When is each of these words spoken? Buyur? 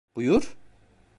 Buyur? 0.15 0.55